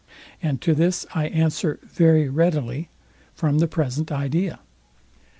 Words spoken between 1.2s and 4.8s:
answer very readily, from the present idea.